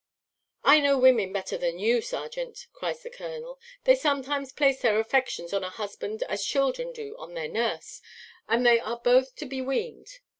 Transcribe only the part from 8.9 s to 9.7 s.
both to be